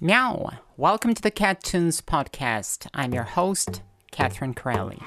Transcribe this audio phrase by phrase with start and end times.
[0.00, 0.52] Meow!
[0.76, 2.86] Welcome to the Cat Tunes podcast.
[2.94, 5.02] I'm your host, Catherine Crowley.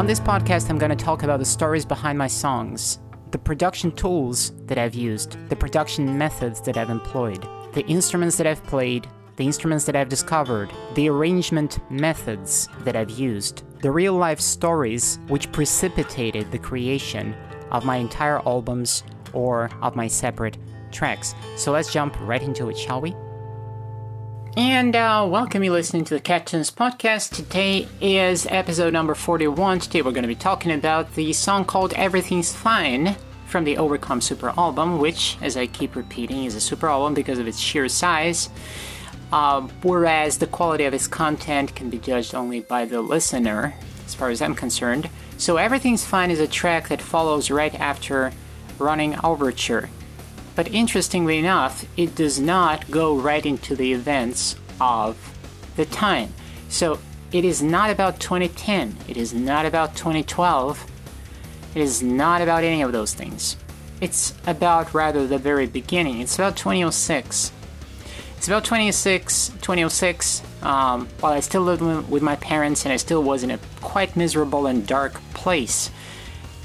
[0.00, 3.00] On this podcast, I'm going to talk about the stories behind my songs,
[3.32, 8.46] the production tools that I've used, the production methods that I've employed, the instruments that
[8.46, 14.14] I've played, the instruments that I've discovered, the arrangement methods that I've used, the real
[14.14, 17.34] life stories which precipitated the creation
[17.70, 19.02] of my entire albums
[19.34, 20.56] or of my separate
[20.90, 21.34] tracks.
[21.56, 23.14] So let's jump right into it, shall we?
[24.56, 27.36] And uh, welcome you listening to the Cat Tunes podcast.
[27.36, 29.78] Today is episode number 41.
[29.78, 33.14] Today we're going to be talking about the song called Everything's Fine
[33.46, 37.38] from the Overcome Super album, which, as I keep repeating, is a super album because
[37.38, 38.50] of its sheer size.
[39.32, 44.16] Uh, whereas the quality of its content can be judged only by the listener, as
[44.16, 45.08] far as I'm concerned.
[45.38, 48.32] So, Everything's Fine is a track that follows right after
[48.80, 49.90] Running Overture.
[50.54, 55.16] But interestingly enough, it does not go right into the events of
[55.76, 56.34] the time.
[56.68, 56.98] So
[57.32, 60.86] it is not about 2010, it is not about 2012,
[61.74, 63.56] it is not about any of those things.
[64.00, 66.20] It's about rather the very beginning.
[66.20, 67.52] It's about 2006.
[68.36, 73.22] It's about 2006, 2006, um, while I still lived with my parents and I still
[73.22, 75.90] was in a quite miserable and dark place.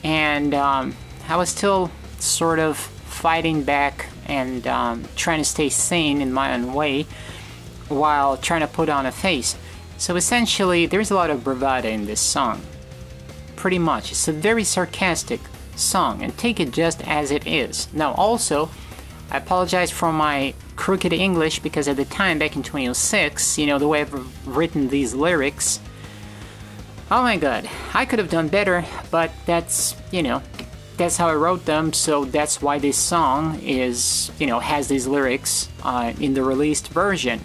[0.01, 0.95] And um,
[1.27, 2.89] I was still sort of
[3.25, 7.07] fighting back and um, trying to stay sane in my own way
[7.89, 9.57] while trying to put on a face.
[9.97, 12.61] So essentially, there's a lot of bravado in this song.
[13.55, 14.11] Pretty much.
[14.11, 15.39] It's a very sarcastic
[15.75, 17.91] song, and take it just as it is.
[17.93, 18.69] Now, also,
[19.31, 23.79] I apologize for my crooked English because at the time, back in 2006, you know,
[23.79, 25.79] the way I've written these lyrics.
[27.09, 30.43] Oh my god, I could have done better, but that's, you know,
[30.97, 31.93] that's how I wrote them.
[31.93, 36.89] So that's why this song is, you know, has these lyrics uh, in the released
[36.89, 37.41] version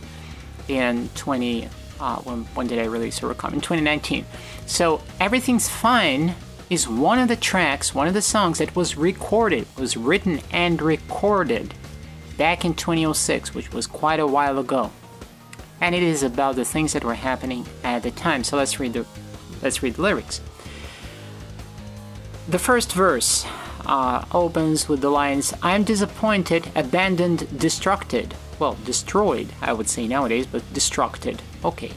[0.68, 1.68] in 20.
[1.98, 3.54] Uh, when, when did I release Overcome?
[3.54, 4.24] In 2019.
[4.66, 6.34] So everything's fine
[6.70, 10.80] is one of the tracks, one of the songs that was recorded, was written and
[10.80, 11.74] recorded
[12.38, 14.90] back in 2006, which was quite a while ago.
[15.80, 18.44] And it is about the things that were happening at the time.
[18.44, 19.04] So let's read the
[19.62, 20.40] let's read the lyrics.
[22.50, 23.46] The first verse
[23.86, 28.32] uh, opens with the lines I'm disappointed, abandoned, destructed.
[28.58, 31.38] Well, destroyed, I would say nowadays, but destructed.
[31.64, 31.92] Okay.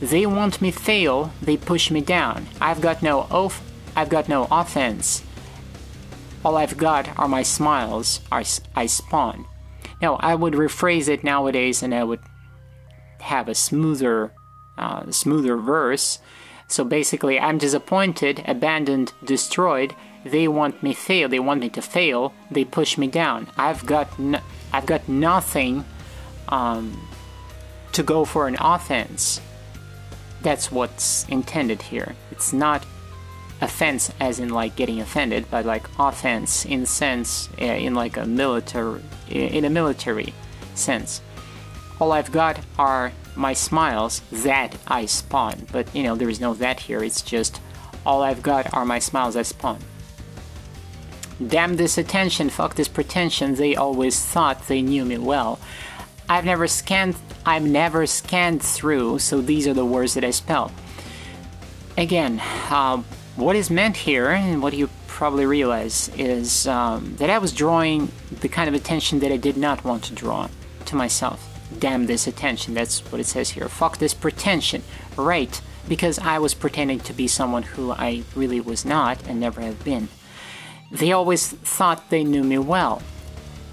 [0.00, 2.48] They want me fail, they push me down.
[2.60, 3.62] I've got no off,
[3.94, 5.22] I've got no offense.
[6.44, 9.46] All I've got are my smiles, I spawn.
[10.02, 12.20] Now, I would rephrase it nowadays and I would
[13.20, 14.32] have a smoother,
[14.76, 16.18] uh, smoother verse
[16.68, 19.94] so basically, I'm disappointed, abandoned, destroyed.
[20.24, 21.28] They want me fail.
[21.28, 22.34] They want me to fail.
[22.50, 23.48] They push me down.
[23.56, 24.08] I've got
[24.72, 25.86] I've got nothing
[26.48, 27.08] um,
[27.92, 29.40] to go for an offense.
[30.42, 32.14] That's what's intended here.
[32.30, 32.84] It's not
[33.62, 38.26] offense as in like getting offended, but like offense in sense uh, in like a
[38.26, 39.00] military
[39.30, 40.34] in a military
[40.74, 41.22] sense.
[41.98, 45.66] All I've got are my smiles that I spawn.
[45.70, 47.60] But you know, there is no that here, it's just
[48.04, 49.78] all I've got are my smiles I spawn.
[51.46, 55.60] Damn this attention, fuck this pretension, they always thought they knew me well.
[56.28, 57.14] I've never scanned
[57.46, 60.72] I've never scanned through, so these are the words that I spell.
[61.96, 62.98] Again, uh,
[63.36, 68.12] what is meant here, and what you probably realize, is um, that I was drawing
[68.40, 70.48] the kind of attention that I did not want to draw
[70.86, 72.74] to myself damn this attention.
[72.74, 73.68] That's what it says here.
[73.68, 74.82] Fuck this pretension.
[75.16, 79.60] Right, because I was pretending to be someone who I really was not and never
[79.60, 80.08] have been.
[80.90, 83.02] They always thought they knew me well.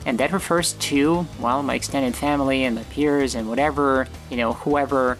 [0.05, 4.53] And that refers to, well, my extended family and my peers and whatever, you know,
[4.53, 5.17] whoever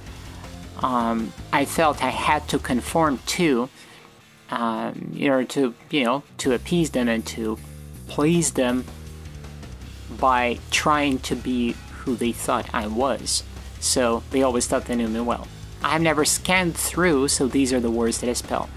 [0.80, 3.70] um, I felt I had to conform to
[4.52, 7.58] um, in order to, you know, to appease them and to
[8.08, 8.86] please them
[10.20, 11.76] by trying to be
[12.06, 13.44] who they thought I was,
[13.80, 15.48] so they always thought they knew me well.
[15.84, 18.70] I've never scanned through, so these are the words that I spell.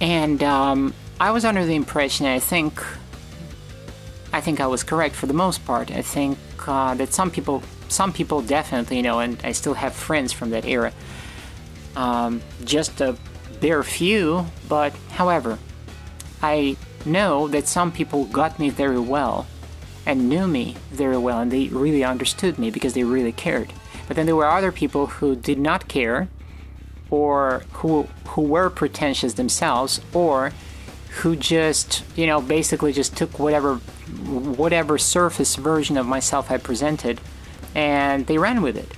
[0.00, 2.80] And um, I was under the impression, I think
[4.34, 5.92] I think I was correct for the most part.
[5.92, 10.32] I think uh, that some people, some people definitely, know, and I still have friends
[10.32, 10.92] from that era.
[11.94, 13.16] Um, just a
[13.60, 15.56] bare few, but however,
[16.42, 19.46] I know that some people got me very well
[20.06, 23.72] and knew me very well and they really understood me because they really cared.
[24.06, 26.28] But then there were other people who did not care
[27.10, 30.52] or who who were pretentious themselves or
[31.20, 37.20] who just, you know, basically just took whatever whatever surface version of myself I presented
[37.74, 38.92] and they ran with it.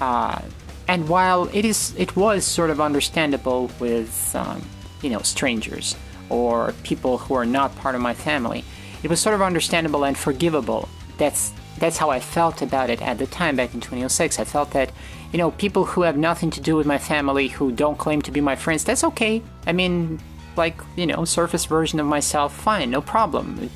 [0.00, 0.40] Uh,
[0.88, 4.62] and while it is it was sort of understandable with um,
[5.02, 5.94] you know strangers
[6.28, 8.64] or people who are not part of my family,
[9.02, 10.88] it was sort of understandable and forgivable.
[11.16, 14.38] That's that's how I felt about it at the time back in 2006.
[14.38, 14.92] I felt that,
[15.32, 18.30] you know, people who have nothing to do with my family, who don't claim to
[18.30, 19.42] be my friends, that's okay.
[19.66, 20.20] I mean,
[20.56, 23.70] like, you know, surface version of myself, fine, no problem.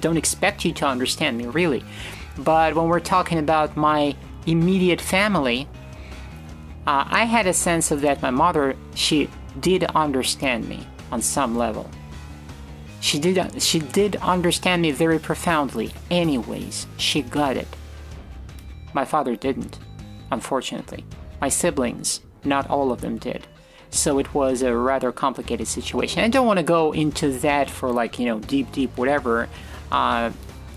[0.00, 1.84] Don't expect you to understand me, really.
[2.38, 4.16] But when we're talking about my
[4.46, 5.68] immediate family,
[6.86, 9.28] uh, I had a sense of that my mother, she
[9.60, 11.90] did understand me on some level.
[13.00, 15.92] She did she did understand me very profoundly.
[16.10, 17.68] Anyways, she got it.
[18.92, 19.78] My father didn't,
[20.30, 21.04] unfortunately.
[21.40, 23.46] My siblings, not all of them did.
[23.90, 26.22] So it was a rather complicated situation.
[26.22, 29.48] I don't want to go into that for like, you know, deep, deep, whatever.
[29.90, 30.30] Uh,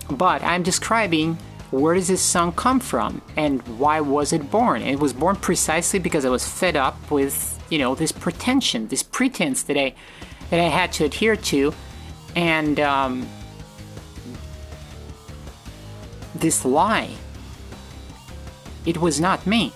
[0.10, 1.38] but I'm describing
[1.72, 4.82] where does this song come from and why was it born?
[4.82, 9.04] it was born precisely because I was fed up with, you know, this pretension, this
[9.04, 9.94] pretense that I
[10.50, 11.74] that I had to adhere to
[12.36, 13.28] and um,
[16.36, 17.12] this lie,
[18.86, 19.74] it was not me.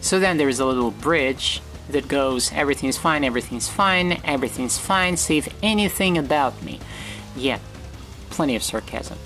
[0.00, 5.48] So then there's a little bridge that goes everything's fine, everything's fine, everything's fine, save
[5.62, 6.80] anything about me.
[7.36, 7.58] Yeah,
[8.30, 9.18] plenty of sarcasm.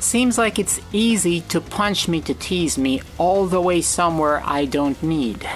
[0.00, 4.64] Seems like it's easy to punch me to tease me all the way somewhere I
[4.64, 5.48] don't need.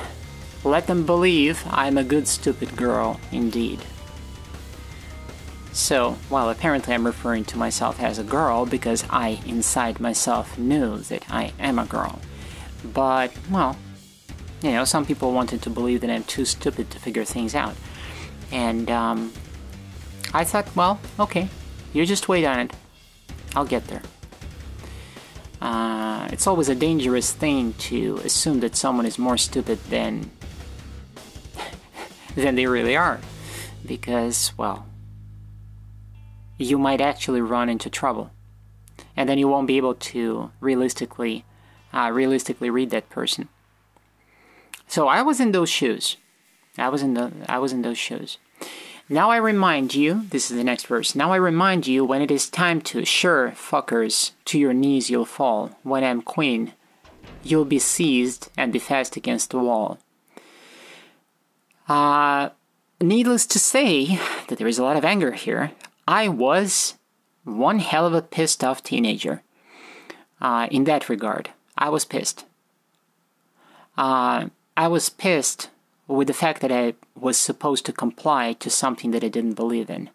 [0.65, 3.81] Let them believe I'm a good stupid girl, indeed.
[5.73, 10.99] So, while apparently I'm referring to myself as a girl because I inside myself knew
[10.99, 12.19] that I am a girl.
[12.93, 13.77] But, well,
[14.63, 17.77] you know, some people wanted to believe that I'm too stupid to figure things out.
[18.51, 19.33] And, um,
[20.35, 21.49] I thought, well, okay,
[21.93, 22.73] you just wait on it.
[23.55, 24.03] I'll get there.
[25.61, 30.31] Uh, it's always a dangerous thing to assume that someone is more stupid than
[32.35, 33.21] than they really are,
[33.85, 34.87] because well,
[36.61, 38.31] you might actually run into trouble.
[39.17, 41.45] And then you won't be able to realistically,
[41.93, 43.49] uh, realistically read that person.
[44.87, 46.17] So I was in those shoes.
[46.77, 48.39] I was in the, I was in those shoes.
[49.09, 51.15] Now I remind you, this is the next verse.
[51.15, 55.25] Now I remind you when it is time to, sure, fuckers, to your knees you'll
[55.25, 55.77] fall.
[55.83, 56.75] When I'm queen,
[57.43, 59.99] you'll be seized and be fast against the wall.
[61.89, 62.51] Uh,
[63.01, 65.73] needless to say that there is a lot of anger here.
[66.07, 66.95] I was
[67.45, 69.43] one hell of a pissed off teenager.
[70.41, 72.47] Uh, in that regard, I was pissed.
[73.97, 75.71] Uh, I was pissed
[76.09, 79.91] with the fact that I was supposed to comply to something that I didn't believe
[79.91, 80.11] in.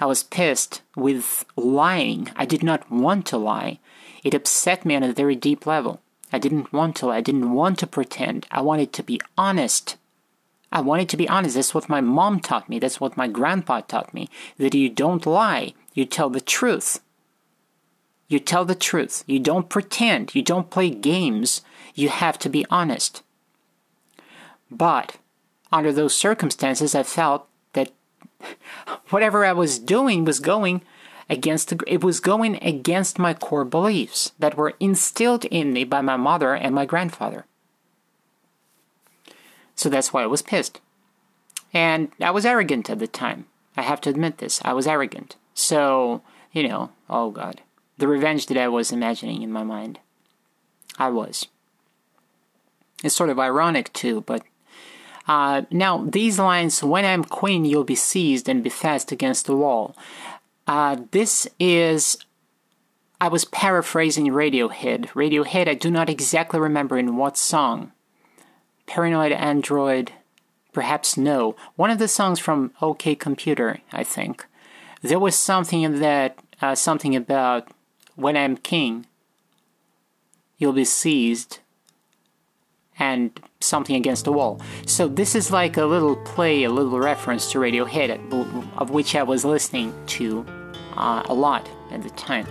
[0.00, 2.30] I was pissed with lying.
[2.36, 3.80] I did not want to lie.
[4.24, 6.00] It upset me on a very deep level.
[6.32, 7.16] I didn't want to lie.
[7.16, 8.46] I didn't want to pretend.
[8.50, 9.96] I wanted to be honest.
[10.70, 11.54] I wanted to be honest.
[11.54, 12.78] That's what my mom taught me.
[12.78, 14.28] That's what my grandpa taught me.
[14.58, 15.74] That you don't lie.
[15.94, 17.00] You tell the truth.
[18.28, 19.24] You tell the truth.
[19.26, 20.34] You don't pretend.
[20.34, 21.62] You don't play games.
[21.94, 23.22] You have to be honest.
[24.70, 25.16] But
[25.72, 27.92] under those circumstances, I felt that
[29.08, 30.82] whatever I was doing was going
[31.30, 36.00] against the, it was going against my core beliefs that were instilled in me by
[36.02, 37.46] my mother and my grandfather.
[39.78, 40.80] So that's why I was pissed.
[41.72, 43.46] And I was arrogant at the time.
[43.76, 44.60] I have to admit this.
[44.64, 45.36] I was arrogant.
[45.54, 46.20] So,
[46.52, 47.60] you know, oh god.
[47.96, 50.00] The revenge that I was imagining in my mind.
[50.98, 51.46] I was.
[53.04, 54.42] It's sort of ironic too, but
[55.28, 59.56] uh, now these lines, when I'm queen, you'll be seized and be fast against the
[59.56, 59.96] wall.
[60.66, 62.18] Uh, this is
[63.20, 65.10] I was paraphrasing Radiohead.
[65.10, 67.92] Radiohead, I do not exactly remember in what song,
[68.88, 70.12] Paranoid Android,
[70.72, 71.54] perhaps no.
[71.76, 74.46] One of the songs from OK Computer, I think.
[75.02, 77.68] There was something in that, uh, something about
[78.16, 79.06] when I'm king,
[80.56, 81.58] you'll be seized,
[82.98, 83.30] and
[83.60, 84.60] something against the wall.
[84.86, 88.10] So this is like a little play, a little reference to Radiohead,
[88.76, 90.44] of which I was listening to
[90.96, 92.46] uh, a lot at the time.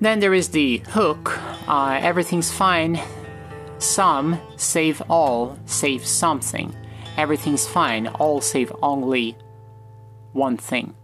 [0.00, 1.36] Then there is the hook.
[1.66, 3.00] Uh, everything's fine.
[3.80, 6.76] Some save all, save something.
[7.16, 8.08] Everything's fine.
[8.08, 9.36] All save only
[10.32, 10.94] one thing.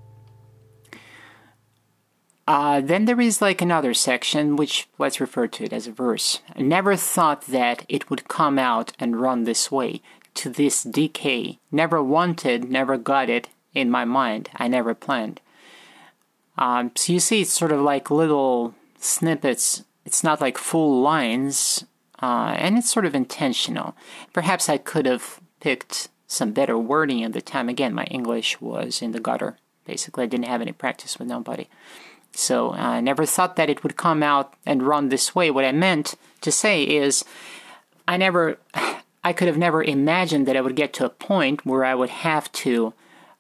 [2.47, 6.41] Uh, then there is like another section, which let's refer to it as a verse.
[6.55, 10.01] I never thought that it would come out and run this way,
[10.35, 11.59] to this decay.
[11.73, 14.51] Never wanted, never got it in my mind.
[14.55, 15.41] I never planned.
[16.59, 19.83] Um, so you see, it's sort of like little snippets.
[20.05, 21.85] It's not like full lines,
[22.23, 23.95] uh, and it's sort of intentional.
[24.33, 27.69] Perhaps I could have picked some better wording at the time.
[27.69, 29.59] Again, my English was in the gutter.
[29.85, 31.69] Basically, I didn't have any practice with nobody.
[32.33, 35.51] So I never thought that it would come out and run this way.
[35.51, 37.25] What I meant to say is,
[38.07, 38.59] I never,
[39.25, 42.11] I could have never imagined that I would get to a point where I would
[42.11, 42.93] have to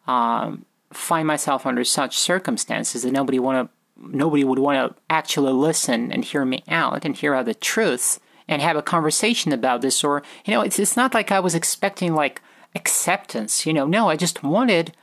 [0.06, 5.52] um, find myself under such circumstances that nobody want to, nobody would want to actually
[5.52, 9.80] listen and hear me out and hear out the truth and have a conversation about
[9.80, 10.04] this.
[10.04, 12.42] Or you know, it's it's not like I was expecting like
[12.74, 13.66] acceptance.
[13.66, 14.94] You know, no, I just wanted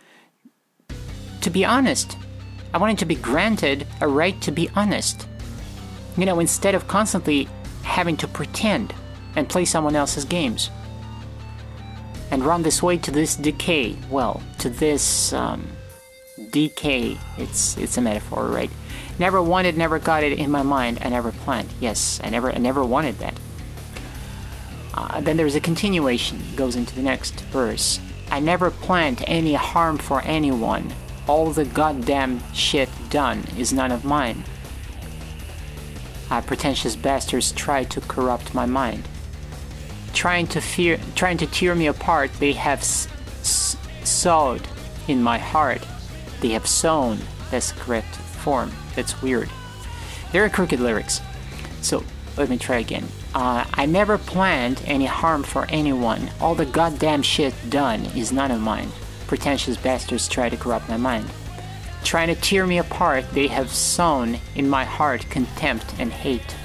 [1.42, 2.16] to be honest
[2.74, 5.28] I wanted to be granted a right to be honest.
[6.18, 7.48] You know, instead of constantly
[7.84, 8.94] having to pretend
[9.36, 10.72] and play someone else's games.
[12.32, 13.96] And run this way to this decay.
[14.10, 15.68] Well, to this um,
[16.50, 17.18] decay.
[17.38, 18.72] It's it's a metaphor, right?
[19.20, 21.00] Never wanted, never got it in my mind.
[21.02, 21.70] I never planned.
[21.80, 23.34] Yes, I never, I never wanted that.
[24.94, 26.42] Uh, then there's a continuation.
[26.56, 28.00] Goes into the next verse.
[28.32, 30.94] I never planned any harm for anyone
[31.28, 34.44] all the goddamn shit done is none of mine.
[36.30, 39.08] Uh, pretentious bastards try to corrupt my mind.
[40.14, 43.08] Trying to fear, trying to tear me apart, they have s-
[43.42, 44.68] s- sowed
[45.08, 45.86] in my heart.
[46.42, 47.20] They have sown.
[47.52, 48.72] The correct form.
[48.96, 49.50] That's weird.
[50.32, 51.22] There are crooked lyrics.
[51.82, 52.04] So
[52.38, 53.08] let me try again.
[53.34, 56.30] Uh, I never planned any harm for anyone.
[56.40, 58.92] All the goddamn shit done is none of mine
[59.34, 61.28] pretentious bastards try to corrupt my mind.
[62.04, 66.56] Trying to tear me apart, they have sown in my heart contempt and hate.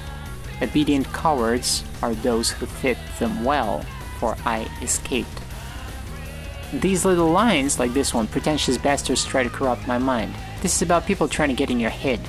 [0.61, 3.83] Obedient cowards are those who fit them well,
[4.19, 5.41] for I escaped.
[6.73, 10.35] These little lines, like this one, pretentious bastards try to corrupt my mind.
[10.61, 12.19] This is about people trying to get in your head.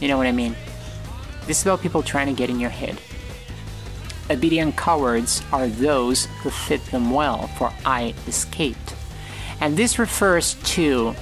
[0.00, 0.54] You know what I mean?
[1.46, 3.00] This is about people trying to get in your head.
[4.30, 8.94] Obedient cowards are those who fit them well, for I escaped.
[9.60, 11.14] And this refers to,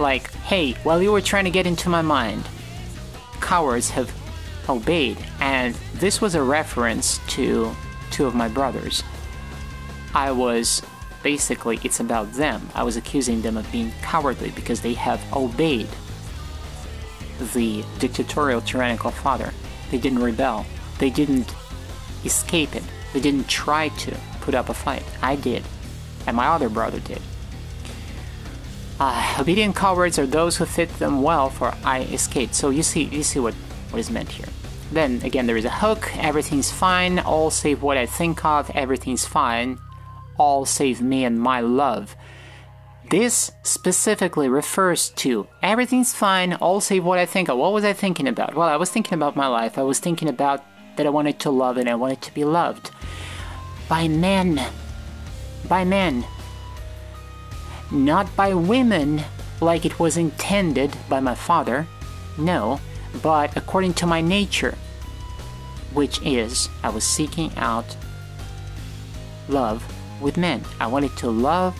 [0.00, 2.48] like, hey, while you were trying to get into my mind,
[3.40, 4.12] cowards have
[4.68, 5.16] obeyed.
[5.38, 7.74] And this was a reference to
[8.10, 9.04] two of my brothers.
[10.12, 10.82] I was
[11.22, 12.68] basically, it's about them.
[12.74, 15.88] I was accusing them of being cowardly because they have obeyed
[17.40, 19.52] the dictatorial, tyrannical father.
[19.90, 20.66] They didn't rebel,
[20.98, 21.54] they didn't
[22.24, 25.04] escape it, they didn't try to put up a fight.
[25.22, 25.64] I did,
[26.26, 27.20] and my other brother did.
[29.00, 32.54] Uh, obedient cowards are those who fit them well, for I escaped.
[32.54, 33.54] So you see, you see what,
[33.88, 34.48] what is meant here.
[34.92, 36.14] Then again, there is a hook.
[36.18, 37.18] Everything's fine.
[37.18, 38.70] All save what I think of.
[38.70, 39.78] Everything's fine.
[40.36, 42.14] All save me and my love.
[43.10, 46.54] This specifically refers to everything's fine.
[46.54, 47.58] All save what I think of.
[47.58, 48.54] What was I thinking about?
[48.54, 49.76] Well, I was thinking about my life.
[49.78, 50.64] I was thinking about
[50.96, 52.90] that I wanted to love and I wanted to be loved
[53.88, 54.60] by men.
[55.68, 56.24] By men
[57.90, 59.22] not by women
[59.60, 61.86] like it was intended by my father,
[62.38, 62.80] no,
[63.22, 64.76] but according to my nature,
[65.92, 67.96] which is I was seeking out
[69.48, 69.84] love
[70.20, 70.62] with men.
[70.78, 71.76] I wanted to love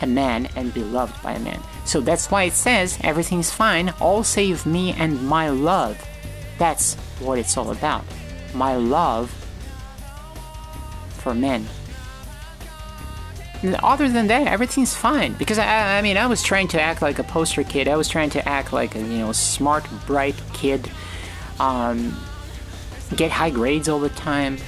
[0.00, 1.60] a man and be loved by a man.
[1.84, 6.02] So that's why it says everything's fine, all save me and my love.
[6.58, 8.04] That's what it's all about.
[8.54, 9.30] My love
[11.10, 11.66] for men
[13.82, 15.34] other than that, everything's fine.
[15.34, 17.88] Because I, I mean, I was trying to act like a poster kid.
[17.88, 20.90] I was trying to act like a you know smart, bright kid.
[21.60, 22.16] Um,
[23.16, 24.58] get high grades all the time.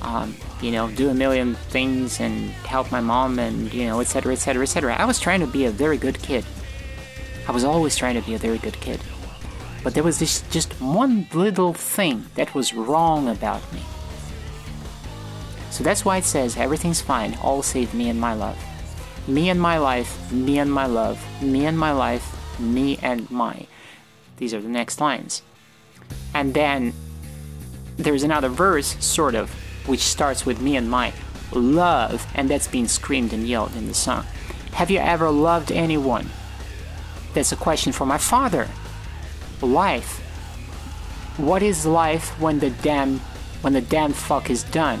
[0.00, 4.32] Um, you know, do a million things and help my mom and you know, etc.,
[4.32, 4.94] etc., etc.
[4.96, 6.44] I was trying to be a very good kid.
[7.48, 9.00] I was always trying to be a very good kid.
[9.84, 13.80] But there was this just one little thing that was wrong about me.
[15.70, 18.58] So that's why it says everything's fine, all save me and my love.
[19.28, 23.66] Me and my life, me and my love, me and my life, me and my.
[24.38, 25.42] These are the next lines.
[26.34, 26.94] And then
[27.96, 29.54] there's another verse, sort of,
[29.86, 31.12] which starts with me and my
[31.52, 34.24] love, and that's being screamed and yelled in the song.
[34.72, 36.28] Have you ever loved anyone?
[37.34, 38.68] That's a question for my father.
[39.62, 40.18] Life.
[41.38, 43.20] What is life when the damn
[43.62, 45.00] when the damn fuck is done?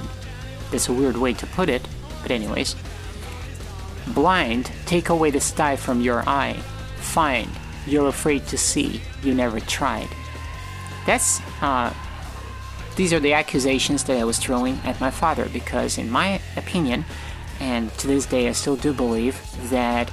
[0.70, 1.86] That's a weird way to put it,
[2.22, 2.74] but anyways.
[4.08, 6.54] Blind, take away the sty from your eye.
[6.96, 7.48] Fine,
[7.86, 10.08] you're afraid to see, you never tried.
[11.06, 11.92] That's uh
[12.96, 17.04] these are the accusations that I was throwing at my father because in my opinion,
[17.60, 20.10] and to this day I still do believe that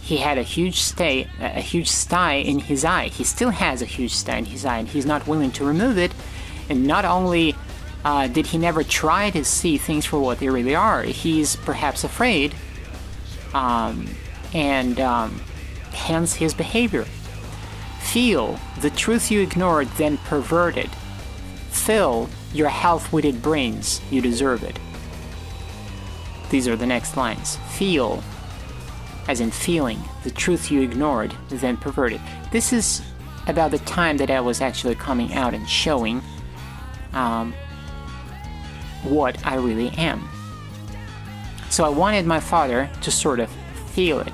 [0.00, 3.08] he had a huge stay, a huge sty in his eye.
[3.08, 5.98] He still has a huge sty in his eye, and he's not willing to remove
[5.98, 6.12] it.
[6.68, 7.54] And not only
[8.04, 12.02] uh, did he never try to see things for what they really are, he's perhaps
[12.02, 12.54] afraid,
[13.54, 14.08] um,
[14.52, 15.40] and um,
[15.92, 17.04] hence his behavior.
[18.00, 20.90] Feel the truth you ignored, then perverted.
[21.70, 24.00] Fill your half-witted brains.
[24.10, 24.78] You deserve it.
[26.50, 27.56] These are the next lines.
[27.70, 28.22] Feel
[29.28, 32.20] as in feeling, the truth you ignored, then perverted.
[32.50, 33.00] This is
[33.46, 36.20] about the time that I was actually coming out and showing
[37.12, 37.54] um,
[39.04, 40.28] what I really am.
[41.68, 43.48] So I wanted my father to sort of
[43.92, 44.32] feel it.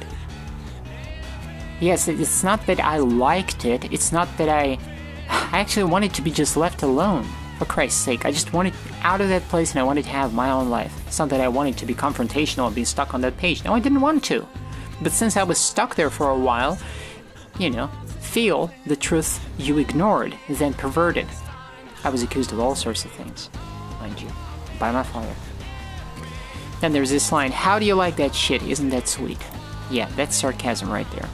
[1.80, 4.78] Yes, it's not that I liked it, it's not that I.
[5.28, 7.26] I actually wanted to be just left alone,
[7.59, 8.25] for Christ's sake.
[8.25, 10.95] I just wanted out of that place and I wanted to have my own life.
[11.06, 13.64] It's not that I wanted to be confrontational and be stuck on that page.
[13.64, 14.47] No, I didn't want to.
[15.02, 16.78] But since I was stuck there for a while,
[17.59, 17.88] you know,
[18.21, 21.26] feel the truth you ignored, then perverted.
[22.04, 23.50] I was accused of all sorts of things,
[24.00, 24.28] mind you,
[24.78, 25.35] by my father.
[26.80, 28.62] Then there's this line How do you like that shit?
[28.62, 29.38] Isn't that sweet?
[29.90, 31.28] Yeah, that's sarcasm right there.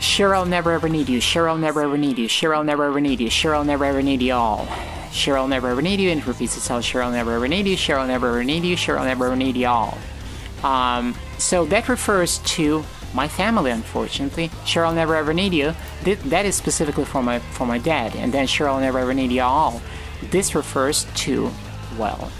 [0.00, 1.20] Sure, I'll never ever need you.
[1.20, 2.28] Sure, I'll never ever need you.
[2.28, 3.30] Sure, I'll never ever need you.
[3.30, 4.68] Sure, I'll never ever need you all.
[5.12, 6.84] Sure, I'll never ever need you, and it repeats itself.
[6.84, 7.76] Sure, I'll never ever need you.
[7.76, 8.76] Sure, I'll never ever need you.
[8.76, 9.96] Sure, I'll never ever need you all.
[10.62, 12.84] Um, so that refers to
[13.14, 14.50] my family, unfortunately.
[14.64, 15.74] Sure, I'll never ever need you.
[16.02, 19.30] That is specifically for my for my dad, and then sure, I'll never ever need
[19.30, 19.80] you all.
[20.30, 21.50] This refers to,
[21.98, 22.32] well,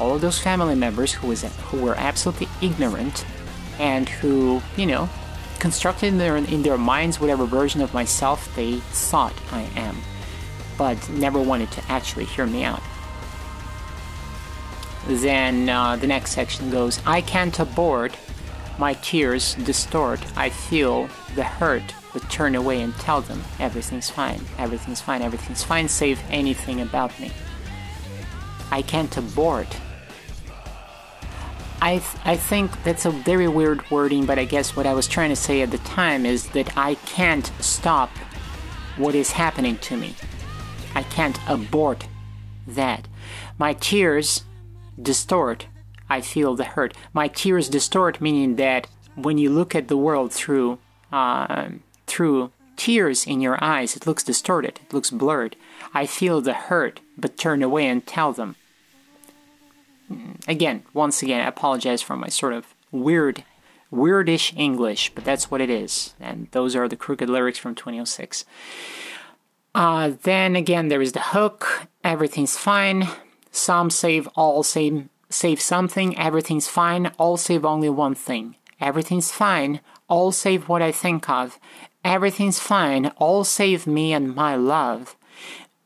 [0.00, 3.24] all of those family members who was who were absolutely ignorant,
[3.78, 5.08] and who you know
[5.58, 9.96] constructed in their in their minds whatever version of myself they thought I am,
[10.76, 12.82] but never wanted to actually hear me out.
[15.08, 18.16] Then uh, the next section goes, I can't abort
[18.78, 20.20] my tears distort.
[20.36, 25.62] I feel the hurt, but turn away and tell them everything's fine, everything's fine, everything's
[25.64, 27.32] fine, save anything about me.
[28.70, 29.78] I can't abort.
[31.80, 35.06] I, th- I think that's a very weird wording, but I guess what I was
[35.06, 38.10] trying to say at the time is that I can't stop
[38.96, 40.14] what is happening to me.
[40.94, 42.08] I can't abort
[42.66, 43.06] that.
[43.58, 44.44] My tears
[45.00, 45.66] distort
[46.08, 46.94] I feel the hurt.
[47.12, 50.78] My tears distort, meaning that when you look at the world through
[51.12, 51.68] uh,
[52.06, 55.56] through tears in your eyes, it looks distorted, it looks blurred.
[55.92, 58.56] I feel the hurt, but turn away and tell them.
[60.46, 63.44] Again, once again, I apologize for my sort of weird,
[63.92, 66.14] weirdish English, but that's what it is.
[66.20, 68.44] And those are the crooked lyrics from 2006.
[69.74, 71.88] Uh, then again, there is the hook.
[72.02, 73.08] Everything's fine.
[73.50, 78.56] Some save, all save save something, everything's fine, all save only one thing.
[78.80, 81.58] Everything's fine, all save what I think of.
[82.04, 85.16] Everything's fine, all save me and my love.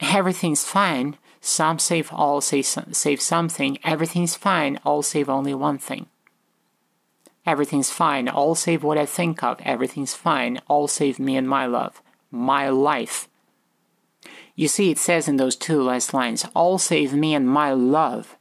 [0.01, 3.77] Everything's fine, some save all save, save something.
[3.83, 6.07] Everything's fine, all save only one thing.
[7.45, 9.61] Everything's fine, all save what I think of.
[9.65, 12.01] Everything's fine, all save me and my love.
[12.31, 13.29] My life.
[14.55, 18.37] You see, it says in those two last lines, all save me and my love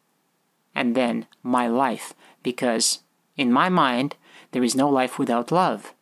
[0.75, 2.99] and then my life, because
[3.35, 4.15] in my mind,
[4.51, 5.95] there is no life without love.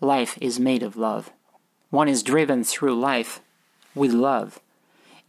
[0.00, 1.30] Life is made of love.
[1.90, 3.42] One is driven through life
[3.94, 4.60] with love.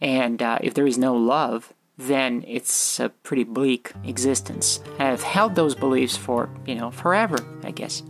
[0.00, 4.80] And uh, if there is no love, then it's a pretty bleak existence.
[4.98, 8.02] I've held those beliefs for, you know, forever, I guess.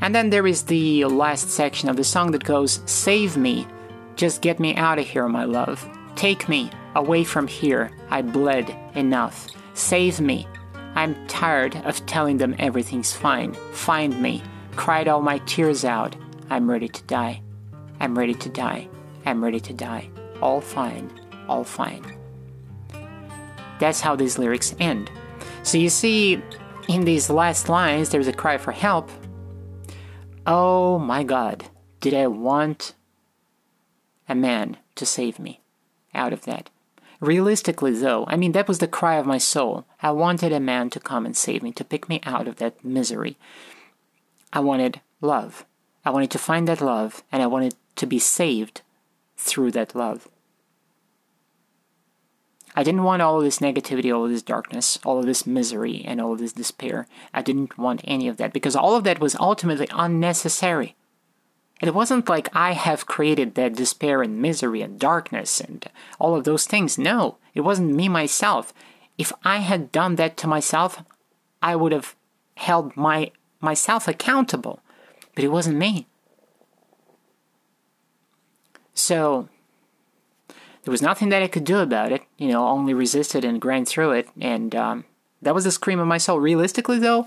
[0.00, 3.66] And then there is the last section of the song that goes, Save me,
[4.16, 5.86] just get me out of here, my love.
[6.16, 9.48] Take me away from here, I bled enough.
[9.74, 10.46] Save me.
[10.94, 13.54] I'm tired of telling them everything's fine.
[13.72, 14.42] Find me.
[14.76, 16.14] Cried all my tears out.
[16.50, 17.42] I'm ready to die.
[17.98, 18.88] I'm ready to die.
[19.26, 20.08] I'm ready to die.
[20.44, 21.10] All fine.
[21.48, 22.04] All fine.
[23.80, 25.10] That's how these lyrics end.
[25.62, 26.42] So you see,
[26.86, 29.10] in these last lines, there's a cry for help.
[30.46, 31.64] Oh my god,
[32.00, 32.92] did I want
[34.28, 35.62] a man to save me
[36.14, 36.68] out of that?
[37.20, 39.86] Realistically, though, I mean, that was the cry of my soul.
[40.02, 42.84] I wanted a man to come and save me, to pick me out of that
[42.84, 43.38] misery.
[44.52, 45.64] I wanted love.
[46.04, 48.82] I wanted to find that love, and I wanted to be saved
[49.38, 50.28] through that love.
[52.76, 56.04] I didn't want all of this negativity, all of this darkness, all of this misery,
[56.04, 57.06] and all of this despair.
[57.32, 60.96] I didn't want any of that because all of that was ultimately unnecessary.
[61.80, 65.86] It wasn't like I have created that despair and misery and darkness and
[66.18, 66.98] all of those things.
[66.98, 68.72] No, it wasn't me myself.
[69.18, 71.02] If I had done that to myself,
[71.62, 72.16] I would have
[72.56, 74.80] held my myself accountable.
[75.34, 76.06] But it wasn't me.
[78.94, 79.48] So
[80.84, 82.22] there was nothing that I could do about it.
[82.36, 84.28] You know, only resisted and grind through it.
[84.40, 85.04] And um,
[85.42, 86.38] that was the scream of my soul.
[86.38, 87.26] Realistically, though,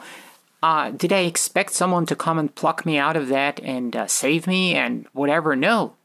[0.61, 4.07] uh, did I expect someone to come and pluck me out of that and uh,
[4.07, 5.55] save me and whatever?
[5.55, 5.95] No,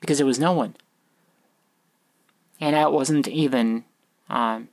[0.00, 0.76] because there was no one.
[2.60, 3.84] And I wasn't even,
[4.30, 4.68] um,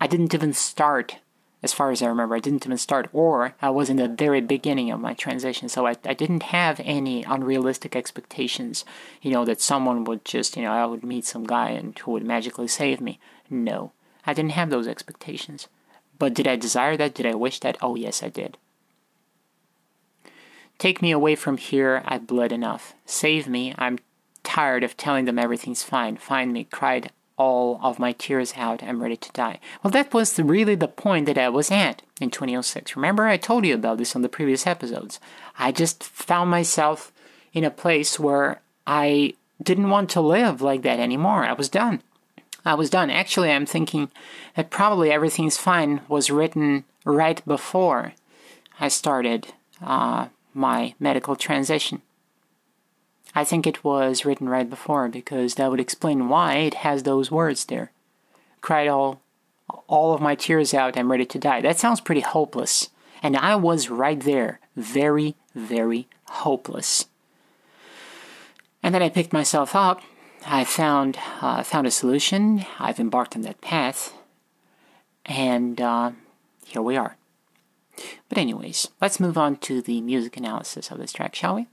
[0.00, 1.16] I didn't even start,
[1.64, 4.42] as far as I remember, I didn't even start, or I was in the very
[4.42, 8.84] beginning of my transition, so I, I didn't have any unrealistic expectations,
[9.22, 12.10] you know, that someone would just, you know, I would meet some guy and who
[12.12, 13.18] would magically save me.
[13.48, 13.92] No,
[14.26, 15.68] I didn't have those expectations.
[16.18, 17.14] But did I desire that?
[17.14, 17.78] Did I wish that?
[17.80, 18.58] Oh, yes, I did.
[20.78, 22.02] Take me away from here.
[22.04, 22.92] I've bled enough.
[23.06, 23.74] Save me.
[23.78, 24.00] I'm
[24.42, 26.18] tired of telling them everything's fine.
[26.18, 26.64] Find me.
[26.64, 28.82] Cried all of my tears out.
[28.82, 29.58] I'm ready to die.
[29.82, 32.96] Well, that was really the point that I was at in 2006.
[32.96, 35.18] Remember, I told you about this on the previous episodes.
[35.58, 37.12] I just found myself
[37.52, 41.44] in a place where I didn't want to live like that anymore.
[41.44, 42.02] I was done.
[42.64, 43.10] I was done.
[43.10, 44.10] Actually, I'm thinking
[44.56, 48.14] that probably everything's fine was written right before
[48.80, 49.48] I started
[49.82, 52.02] uh, my medical transition.
[53.34, 57.30] I think it was written right before because that would explain why it has those
[57.30, 57.90] words there.
[58.60, 59.20] Cried all,
[59.86, 60.96] all of my tears out.
[60.96, 61.60] I'm ready to die.
[61.60, 62.90] That sounds pretty hopeless,
[63.22, 67.06] and I was right there, very, very hopeless.
[68.82, 70.02] And then I picked myself up
[70.46, 72.66] I found uh, found a solution.
[72.78, 74.12] I've embarked on that path,
[75.24, 76.12] and uh,
[76.66, 77.16] here we are.
[78.28, 81.66] But anyways, let's move on to the music analysis of this track, shall we?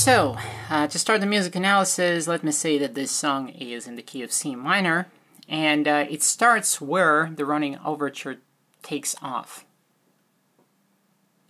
[0.00, 0.34] So,
[0.70, 4.02] uh, to start the music analysis, let me say that this song is in the
[4.02, 5.08] key of C minor,
[5.46, 8.36] and uh, it starts where the running overture
[8.82, 9.66] takes off.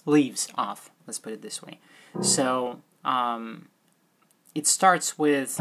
[0.04, 1.78] Leaves off, let's put it this way.
[2.22, 3.68] So, um,
[4.56, 5.60] it starts with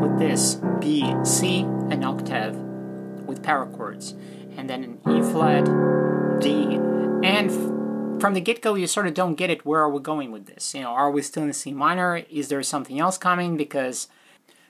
[0.00, 2.54] with this B, C, an octave
[3.26, 4.12] with power chords,
[4.56, 5.64] and then an E flat,
[6.40, 6.78] D,
[7.24, 7.50] and
[8.22, 9.66] from the get go, you sort of don't get it.
[9.66, 10.74] Where are we going with this?
[10.76, 12.22] You know, are we still in C minor?
[12.30, 13.56] Is there something else coming?
[13.56, 14.06] Because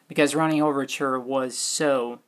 [0.09, 2.21] because running overture was so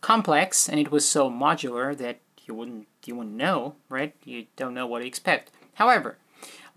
[0.00, 4.14] complex and it was so modular that you wouldn't you wouldn't know, right?
[4.22, 5.50] You don't know what to expect.
[5.74, 6.16] However,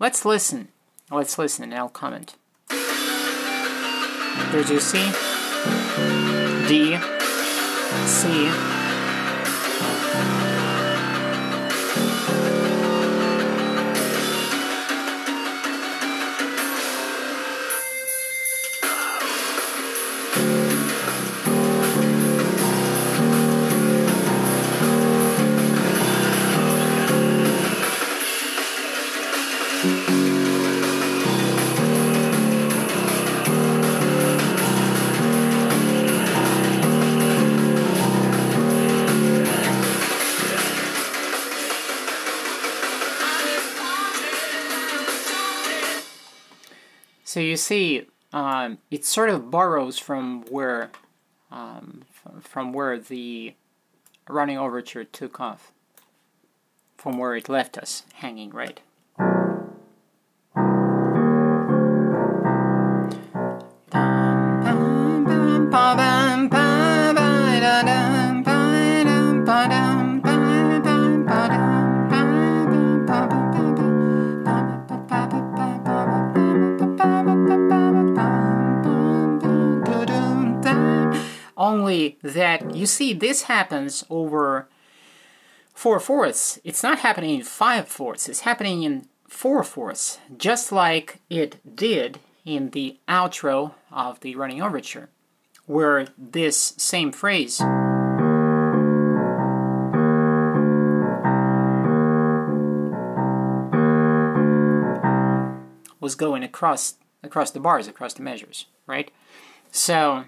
[0.00, 0.68] let's listen.
[1.08, 2.34] Let's listen and I'll comment.
[4.50, 4.98] There's your C,
[6.66, 6.98] D,
[8.06, 8.71] C,
[47.32, 50.90] So you see, um, it sort of borrows from where,
[51.50, 52.02] um,
[52.42, 53.54] from where the
[54.28, 55.72] running overture took off,
[56.98, 58.80] from where it left us hanging, right?
[82.82, 84.68] You see, this happens over
[85.72, 86.58] four fourths.
[86.64, 92.18] It's not happening in five fourths, it's happening in four fourths, just like it did
[92.44, 95.10] in the outro of the running overture,
[95.66, 97.60] where this same phrase
[106.00, 109.12] was going across across the bars, across the measures, right?
[109.70, 110.24] So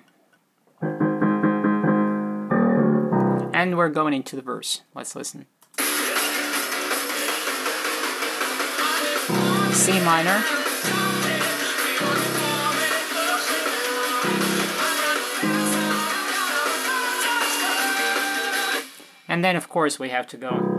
[3.55, 3.69] Mm-hmm.
[3.69, 4.83] and we're going into the verse.
[4.95, 5.47] Let's listen.
[9.73, 10.43] C minor.
[19.27, 20.74] And then, of course, we have to go.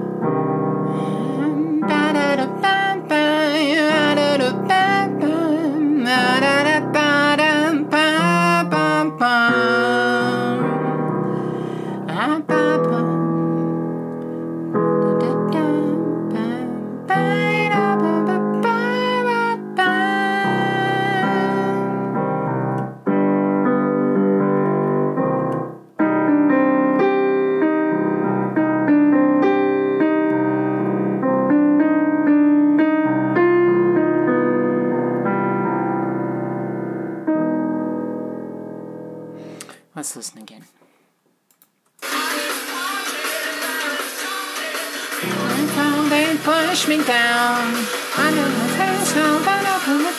[40.05, 40.61] Let's listen again.
[46.11, 47.73] They push me down.
[48.15, 50.13] I know my face now, but up in the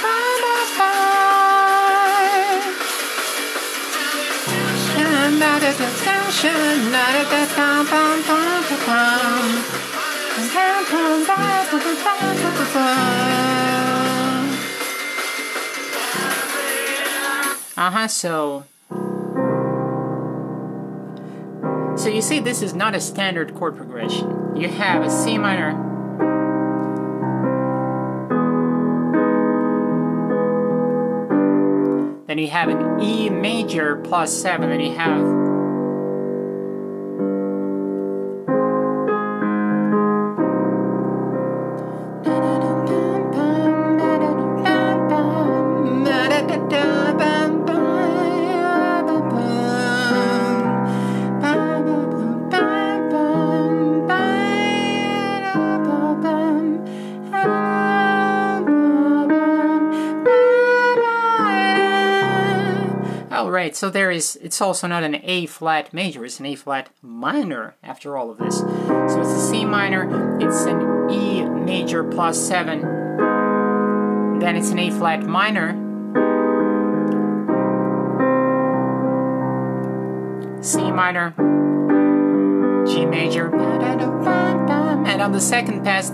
[17.79, 18.65] Uh huh, so
[22.07, 24.55] So you see, this is not a standard chord progression.
[24.55, 25.73] You have a C minor.
[32.29, 35.46] Then you have an E major plus 7, then you have
[63.77, 67.75] so there is, it's also not an A flat major, it's an A flat minor
[67.83, 68.61] after all of this.
[68.61, 72.81] So it's a C minor, it's an E major plus 7,
[74.41, 75.73] then it's an A flat minor,
[80.63, 81.35] C minor,
[82.87, 86.09] G major, and on the second pass,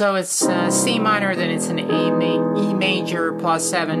[0.00, 3.98] So it's uh, C minor, then it's an A ma- E major plus seven,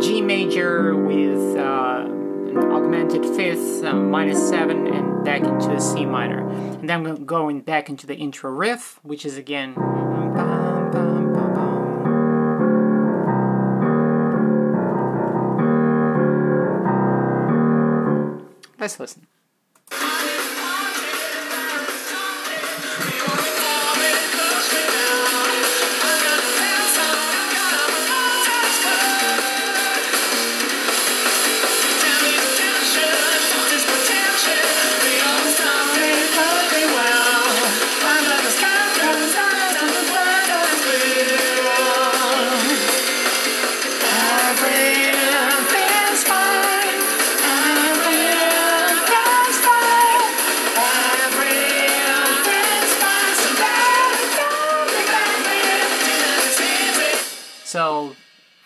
[0.00, 6.06] G major with uh, an augmented fifth uh, minus seven, and back into a C
[6.06, 9.74] minor, and then we're going back into the intro riff, which is again.
[18.78, 19.26] Let's listen.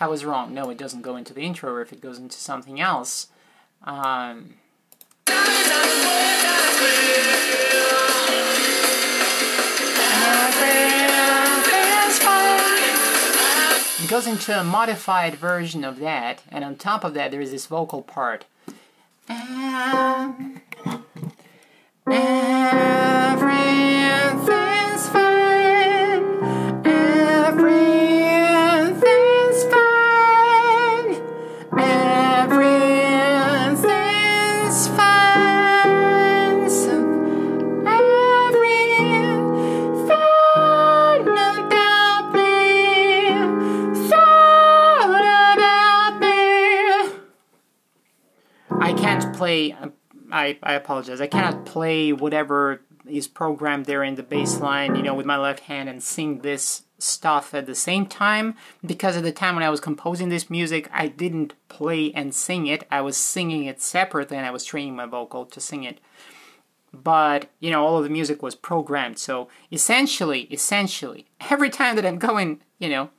[0.08, 0.54] Was wrong.
[0.54, 3.28] No, it doesn't go into the intro riff, it goes into something else.
[3.84, 4.54] Um,
[14.00, 17.50] it goes into a modified version of that, and on top of that, there is
[17.50, 18.46] this vocal part.
[19.28, 20.62] Um,
[49.38, 49.74] play.
[50.30, 51.20] I, I apologize.
[51.20, 55.36] I cannot play whatever is programmed there in the bass line, you know, with my
[55.36, 59.64] left hand and sing this stuff at the same time because at the time when
[59.64, 62.86] I was composing this music, I didn't play and sing it.
[62.90, 66.00] I was singing it separately and I was training my vocal to sing it.
[66.92, 69.18] But, you know, all of the music was programmed.
[69.18, 73.10] So essentially, essentially, every time that I'm going, you know,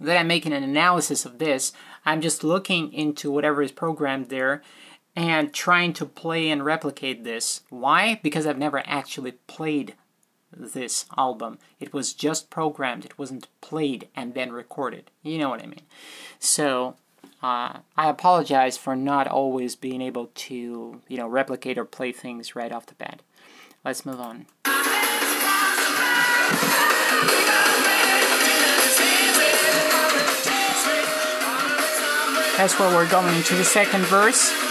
[0.00, 1.72] that I'm making an analysis of this,
[2.06, 4.62] I'm just looking into whatever is programmed there
[5.18, 7.62] and trying to play and replicate this.
[7.70, 8.20] Why?
[8.22, 9.96] Because I've never actually played
[10.56, 11.58] this album.
[11.80, 15.10] It was just programmed, it wasn't played and then recorded.
[15.24, 15.82] You know what I mean?
[16.38, 16.94] So,
[17.42, 22.54] uh, I apologize for not always being able to, you know, replicate or play things
[22.54, 23.20] right off the bat.
[23.84, 24.46] Let's move on.
[32.56, 34.67] That's where we're going into the second verse.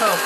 [0.00, 0.20] Hook.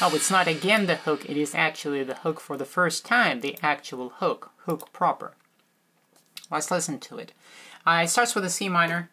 [0.00, 3.40] Oh, it's not again the hook, it is actually the hook for the first time,
[3.40, 5.34] the actual hook, hook proper.
[6.50, 7.32] Let's listen to it.
[7.86, 9.10] Uh, it starts with a C minor,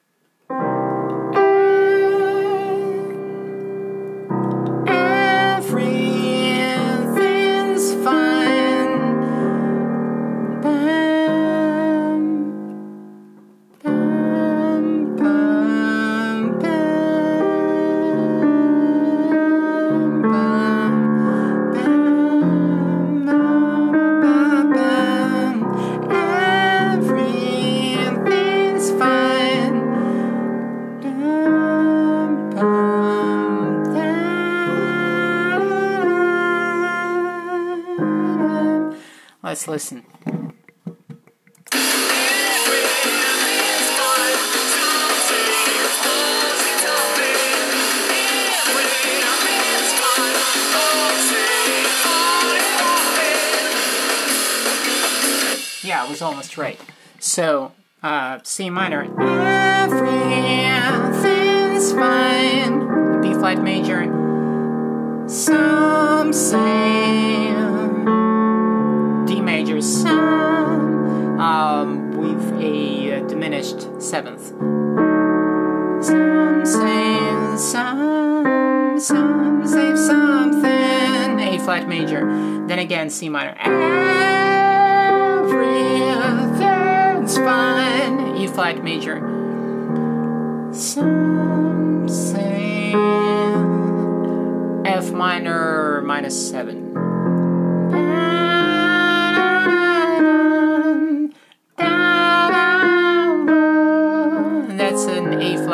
[39.66, 40.04] Let's listen.
[55.82, 56.78] Yeah, I was almost right.
[57.20, 57.72] So,
[58.02, 59.04] uh, C minor.
[59.82, 60.34] Everything's
[61.94, 63.22] fine.
[63.22, 64.04] B flat major.
[65.30, 67.63] Some say
[73.54, 74.48] uh, seventh.
[76.04, 81.40] Some say some, some say something.
[81.40, 82.26] A flat major.
[82.68, 83.56] Then again, C minor.
[86.44, 88.36] Everything's fine.
[88.38, 89.20] E flat major.
[90.74, 92.94] Some say
[94.86, 97.03] F minor minus seven.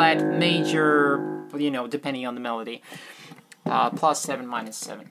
[0.00, 2.80] Flat major, you know, depending on the melody.
[3.66, 5.10] Uh, plus 7 minus 7.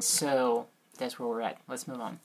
[0.00, 1.58] So that's where we're at.
[1.68, 2.18] Let's move on.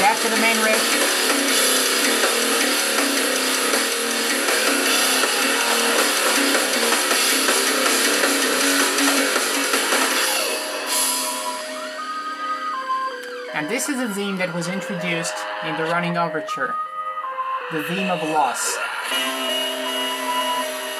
[0.00, 1.23] Back to the main riff.
[13.54, 16.74] And this is a theme that was introduced in the running overture,
[17.70, 18.58] the theme of loss.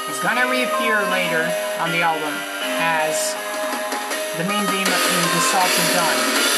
[0.07, 1.43] It's gonna reappear later
[1.83, 2.31] on the album
[2.79, 3.35] as
[4.39, 6.54] the main theme in The Salted Dawn.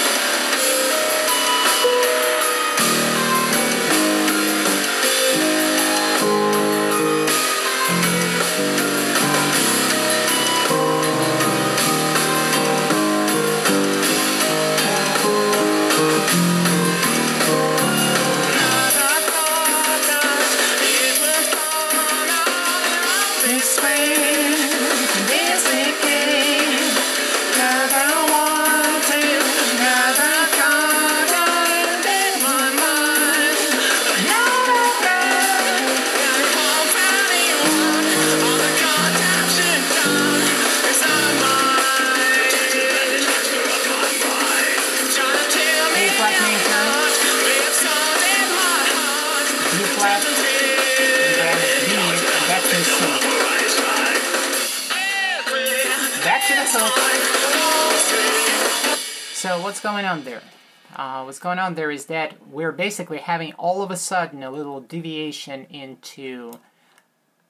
[61.27, 64.81] What's going on there is that we're basically having all of a sudden a little
[64.81, 66.53] deviation into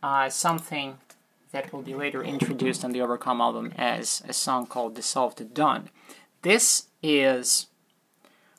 [0.03, 0.97] uh, something
[1.53, 5.45] that will be later introduced on the Overcome album as a song called Dissolved to
[5.45, 5.91] Dawn.
[6.43, 7.67] This is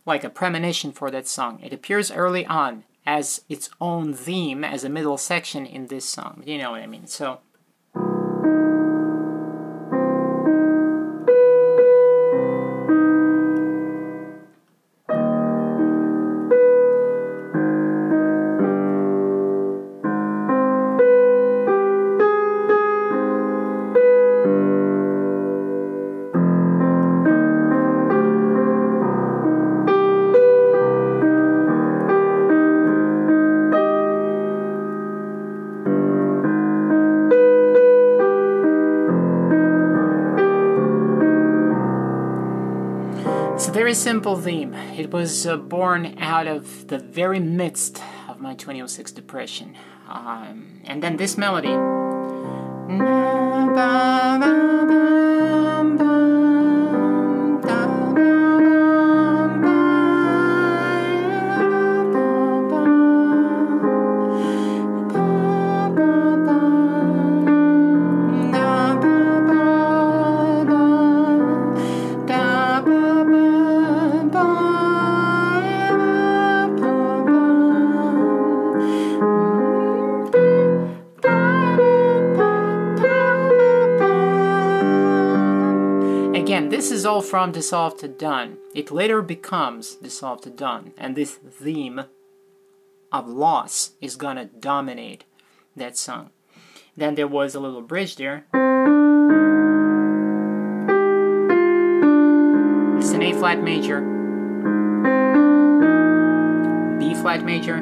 [0.05, 1.59] like a premonition for that song.
[1.63, 6.43] It appears early on as its own theme, as a middle section in this song.
[6.45, 7.07] You know what I mean?
[7.07, 7.39] So.
[43.98, 44.76] Simple theme.
[44.76, 49.76] It was uh, born out of the very midst of my 2006 depression.
[50.08, 51.74] Um, and then this melody.
[87.30, 88.57] From Dissolved to Dawn.
[88.73, 90.93] It later becomes Dissolved to Dawn.
[90.97, 92.05] and this theme
[93.11, 95.25] of loss is gonna dominate
[95.75, 96.30] that song.
[96.95, 98.45] Then there was a little bridge there.
[102.97, 103.99] It's an A flat major,
[106.97, 107.75] B flat major,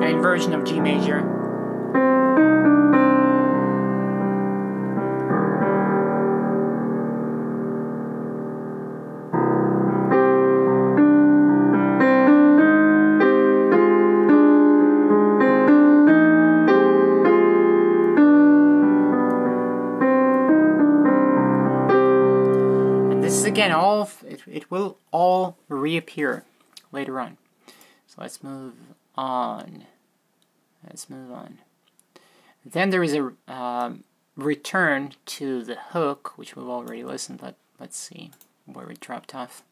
[0.00, 1.31] an inversion of G major.
[24.46, 26.44] It, will all reappear
[26.90, 27.36] later on.
[28.06, 28.74] So let's move
[29.16, 29.84] on.
[30.86, 31.58] Let's move on.
[32.64, 34.04] Then there is a um,
[34.36, 37.40] return to the hook, which we've already listened.
[37.40, 38.30] But let's see
[38.66, 39.62] where we dropped off.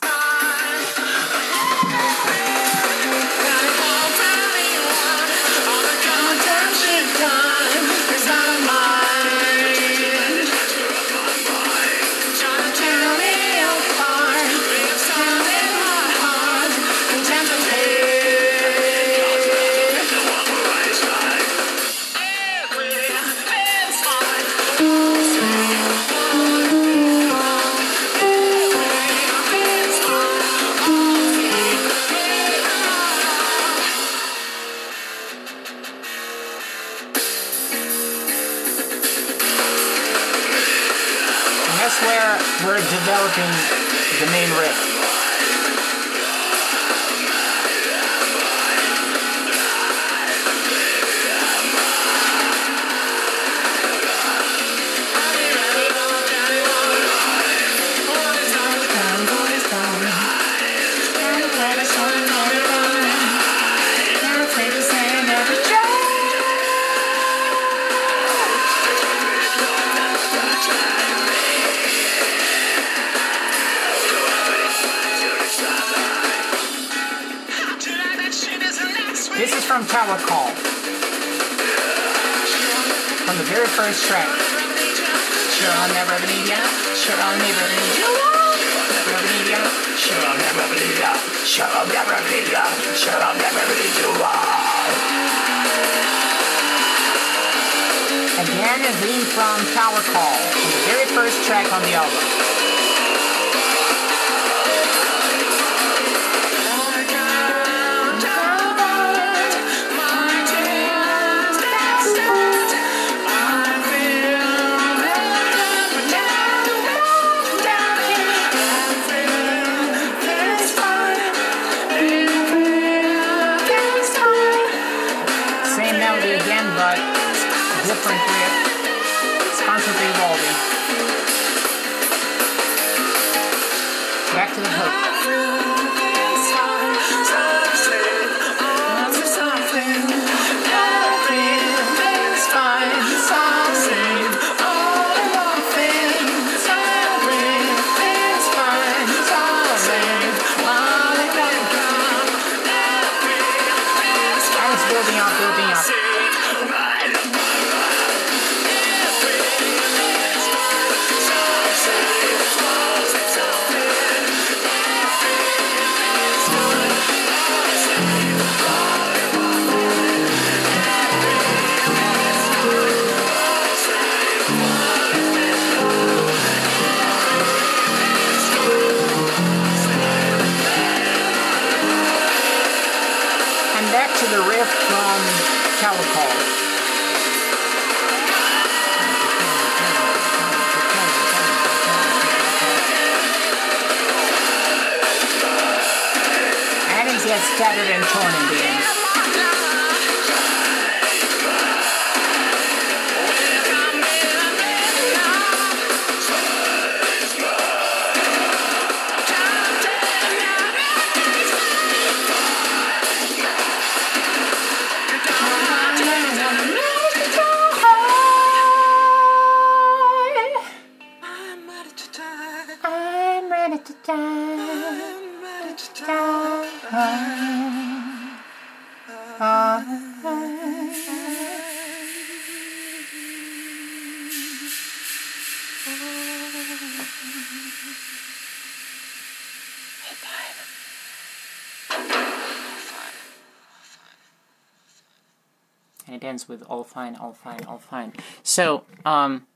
[246.06, 248.12] And it ends with all fine, all fine, all fine.
[248.42, 249.46] So, um,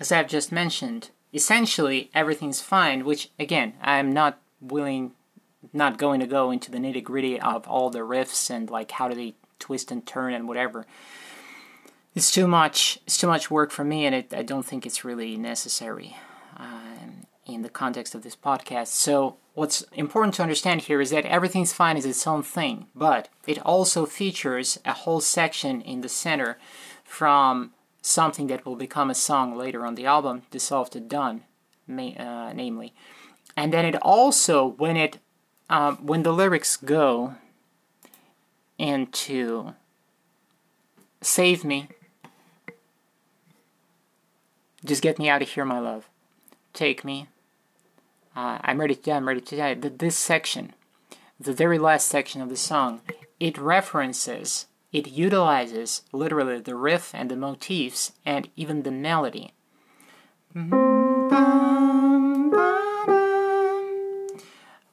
[0.00, 5.12] as I've just mentioned, essentially everything's fine, which again, I'm not willing,
[5.72, 9.08] not going to go into the nitty gritty of all the riffs and like how
[9.08, 10.86] do they twist and turn and whatever.
[12.14, 12.98] It's too much.
[13.06, 16.16] It's too much work for me, and it, I don't think it's really necessary
[16.56, 18.88] um, in the context of this podcast.
[18.88, 23.28] So, what's important to understand here is that everything's fine is its own thing, but
[23.46, 26.58] it also features a whole section in the center
[27.04, 27.72] from
[28.08, 31.42] something that will become a song later on the album, Dissolved to Dawn,
[31.88, 32.94] uh, namely.
[33.56, 35.18] And then it also, when it,
[35.68, 37.34] um, when the lyrics go
[38.78, 39.74] into
[41.20, 41.88] "Save Me,"
[44.84, 46.08] just get me out of here, my love.
[46.72, 47.26] Take me.
[48.34, 49.16] Uh, I'm ready to die.
[49.16, 49.74] I'm ready to die.
[49.74, 50.72] Th- This section,
[51.38, 53.00] the very last section of the song,
[53.40, 59.52] it references, it utilizes literally the riff and the motifs and even the melody.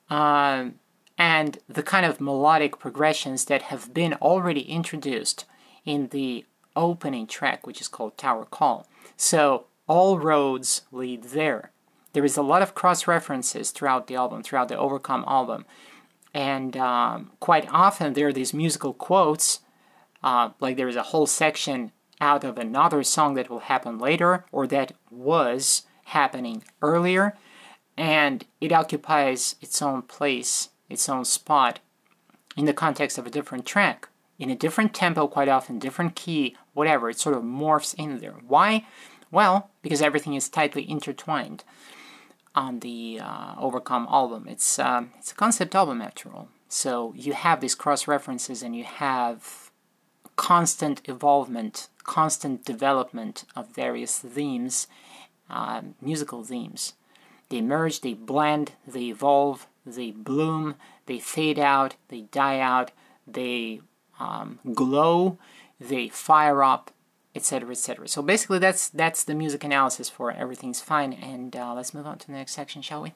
[0.09, 0.75] Um,
[1.17, 5.45] and the kind of melodic progressions that have been already introduced
[5.85, 8.87] in the opening track, which is called Tower Call.
[9.15, 11.71] So all roads lead there.
[12.13, 15.65] There is a lot of cross references throughout the album, throughout the Overcome album,
[16.33, 19.59] and um, quite often there are these musical quotes.
[20.25, 24.43] Uh, like there is a whole section out of another song that will happen later,
[24.51, 27.37] or that was happening earlier,
[27.95, 31.79] and it occupies its own place, its own spot
[32.57, 34.09] in the context of a different track,
[34.39, 37.09] in a different tempo, quite often, different key, whatever.
[37.09, 38.35] It sort of morphs in there.
[38.47, 38.85] Why?
[39.29, 41.63] Well, because everything is tightly intertwined
[42.55, 44.47] on the uh, Overcome album.
[44.47, 46.47] It's um, it's a concept album after all.
[46.67, 49.64] So you have these cross references, and you have
[50.35, 54.87] constant evolvement, constant development of various themes,
[55.49, 56.93] uh, musical themes.
[57.49, 60.75] They merge, they blend, they evolve, they bloom,
[61.05, 62.91] they fade out, they die out,
[63.27, 63.81] they
[64.19, 65.37] um, glow,
[65.79, 66.91] they fire up,
[67.35, 68.07] etc., etc.
[68.07, 71.13] So basically, that's that's the music analysis for everything's fine.
[71.13, 73.13] And uh, let's move on to the next section, shall we?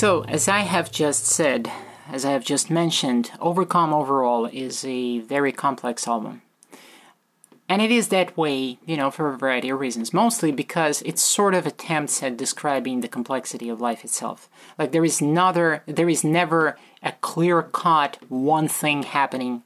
[0.00, 1.70] So, as I have just said,
[2.10, 6.40] as I have just mentioned, Overcome overall is a very complex album.
[7.68, 10.14] And it is that way, you know, for a variety of reasons.
[10.14, 14.48] Mostly because it sort of attempts at describing the complexity of life itself.
[14.78, 19.64] Like there is another, there is never a clear cut one thing happening,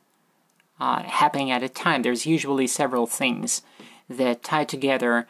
[0.80, 2.02] uh, happening at a time.
[2.02, 3.62] There's usually several things
[4.10, 5.28] that tie together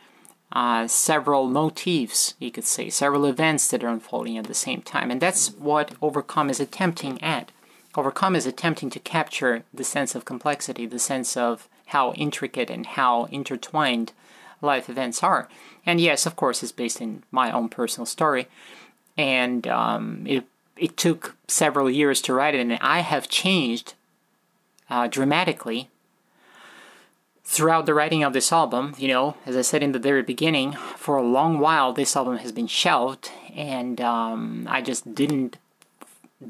[0.55, 5.11] uh, several motifs, you could say, several events that are unfolding at the same time.
[5.11, 7.50] And that's what Overcome is attempting at.
[7.96, 12.86] Overcome is attempting to capture the sense of complexity, the sense of how intricate and
[12.86, 14.12] how intertwined
[14.61, 15.48] life events are.
[15.84, 18.46] And yes, of course, it's based in my own personal story.
[19.16, 20.44] And um, it,
[20.76, 23.94] it took several years to write it, and I have changed
[24.88, 25.88] uh, dramatically
[27.45, 28.95] throughout the writing of this album.
[28.99, 32.38] You know, as I said in the very beginning, for a long while, this album
[32.38, 35.59] has been shelved, and um, I just didn't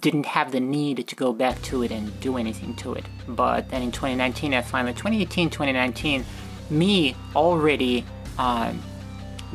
[0.00, 3.04] didn't have the need to go back to it and do anything to it.
[3.28, 6.24] But then in 2019, I finally, 2018, 2019,
[6.70, 8.04] me already
[8.38, 8.72] uh,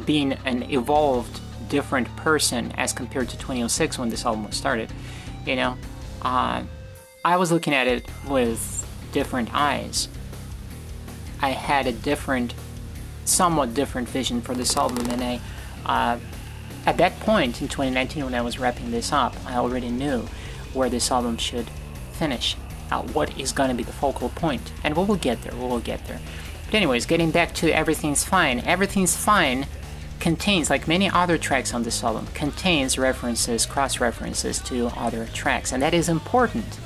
[0.05, 4.93] being an evolved, different person as compared to 2006 when this album was started,
[5.45, 5.77] you know,
[6.21, 6.63] uh,
[7.25, 10.07] I was looking at it with different eyes.
[11.41, 12.53] I had a different,
[13.25, 15.41] somewhat different vision for this album, and I
[15.85, 16.19] uh,
[16.85, 20.27] at that point in 2019 when I was wrapping this up, I already knew
[20.73, 21.69] where this album should
[22.13, 22.55] finish,
[22.91, 25.67] uh, what is going to be the focal point, and we will get there, we
[25.67, 26.19] will get there.
[26.65, 29.65] But anyways, getting back to Everything's Fine, Everything's Fine
[30.19, 35.81] contains, like many other tracks on this album, contains references, cross-references to other tracks, and
[35.81, 36.79] that is important.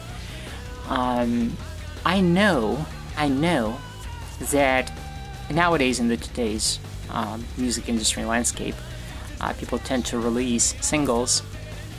[0.87, 1.57] Um,
[2.05, 2.85] I know,
[3.17, 3.77] I know
[4.51, 4.91] that
[5.51, 6.79] nowadays in the today's
[7.09, 8.75] um, music industry landscape,
[9.41, 11.43] uh, people tend to release singles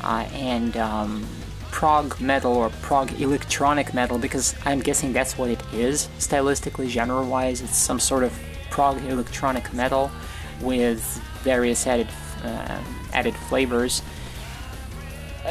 [0.03, 1.27] uh, and um,
[1.71, 7.25] prog metal or prog electronic metal because I'm guessing that's what it is stylistically, genre
[7.25, 7.61] wise.
[7.61, 8.33] It's some sort of
[8.71, 10.11] prog electronic metal
[10.61, 11.03] with
[11.43, 12.09] various added
[12.45, 12.81] uh,
[13.13, 14.03] added flavors.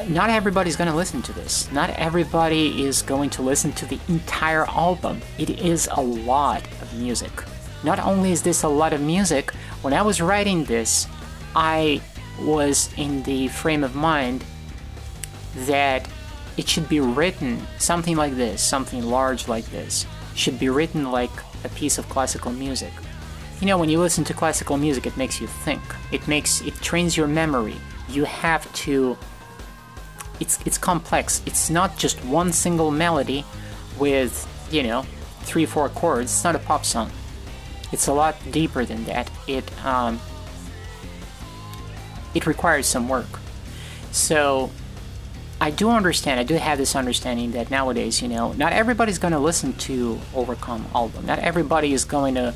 [0.07, 1.71] Not everybody's going to listen to this.
[1.71, 5.21] Not everybody is going to listen to the entire album.
[5.37, 7.31] It is a lot of music.
[7.83, 11.07] Not only is this a lot of music, when I was writing this,
[11.55, 12.01] I
[12.41, 14.43] was in the frame of mind
[15.67, 16.07] that
[16.57, 21.31] it should be written something like this, something large like this, should be written like
[21.63, 22.91] a piece of classical music.
[23.59, 25.81] You know, when you listen to classical music, it makes you think.
[26.11, 27.75] It makes it trains your memory.
[28.09, 29.17] You have to.
[30.43, 31.41] It's it's complex.
[31.45, 33.45] It's not just one single melody
[33.97, 34.33] with
[34.69, 35.05] you know
[35.49, 36.29] three four chords.
[36.33, 37.09] It's not a pop song.
[37.93, 39.31] It's a lot deeper than that.
[39.47, 40.19] It um,
[42.35, 43.39] it requires some work.
[44.11, 44.69] So
[45.61, 49.31] I do understand, I do have this understanding that nowadays, you know, not everybody's going
[49.31, 51.25] to listen to Overcome album.
[51.25, 52.53] Not everybody is going to,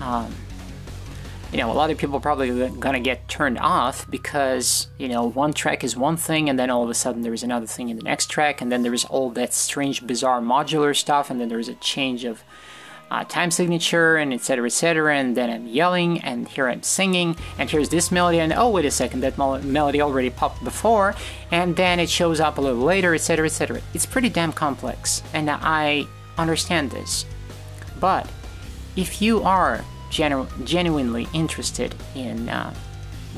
[0.00, 0.34] um,
[1.56, 5.54] you know, a lot of people probably to get turned off because, you know, one
[5.54, 7.96] track is one thing and then all of a sudden there is another thing in
[7.96, 11.48] the next track and then there is all that strange, bizarre modular stuff and then
[11.48, 12.44] there is a change of
[13.10, 17.70] uh, time signature and etc etc and then I'm yelling and here I'm singing and
[17.70, 21.14] here's this melody and oh wait a second that melody already popped before
[21.52, 25.48] and then it shows up a little later etc etc it's pretty damn complex and
[25.48, 27.24] I understand this.
[27.98, 28.28] But
[28.96, 32.74] if you are genu- genuinely interested in uh,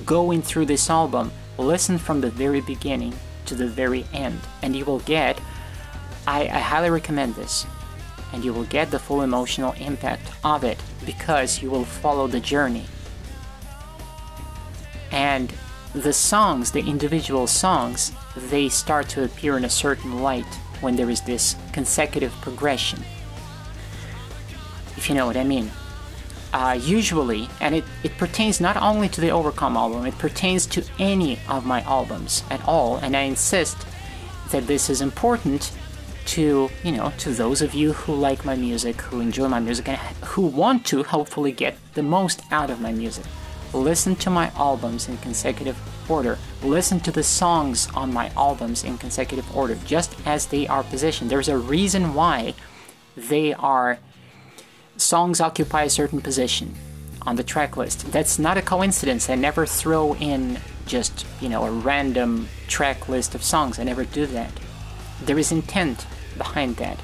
[0.05, 3.15] going through this album listen from the very beginning
[3.47, 5.41] to the very end and you will get
[6.27, 7.67] I, I highly recommend this
[8.33, 12.41] and you will get the full emotional impact of it because you will follow the
[12.41, 12.85] journey.
[15.11, 15.53] And
[15.95, 20.45] the songs, the individual songs, they start to appear in a certain light
[20.81, 23.03] when there is this consecutive progression.
[24.97, 25.71] If you know what I mean.
[26.53, 30.83] Uh, usually, and it, it pertains not only to the Overcome album, it pertains to
[30.99, 33.77] any of my albums at all, and I insist
[34.51, 35.73] that this is important
[36.29, 39.89] to you know to those of you who like my music who enjoy my music
[39.89, 43.25] and who want to hopefully get the most out of my music.
[43.73, 45.79] Listen to my albums in consecutive
[46.11, 46.39] order.
[46.63, 51.31] Listen to the songs on my albums in consecutive order just as they are positioned.
[51.31, 52.55] There's a reason why
[53.17, 53.99] they are
[54.99, 56.75] songs occupy a certain position
[57.23, 61.65] on the track list that's not a coincidence i never throw in just you know
[61.65, 64.53] a random track list of songs i never do that
[65.25, 66.99] there is intent behind that.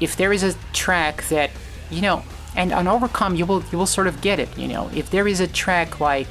[0.00, 1.50] If there is a track that,
[1.90, 2.22] you know,
[2.56, 4.90] and on Overcome you will you will sort of get it, you know.
[4.94, 6.28] If there is a track like